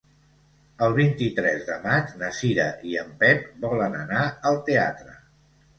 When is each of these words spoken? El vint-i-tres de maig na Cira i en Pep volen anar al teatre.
El 0.85 0.95
vint-i-tres 0.99 1.61
de 1.69 1.77
maig 1.83 2.15
na 2.23 2.31
Cira 2.39 2.67
i 2.95 2.99
en 3.05 3.15
Pep 3.23 3.47
volen 3.69 4.03
anar 4.05 4.27
al 4.53 4.61
teatre. 4.73 5.21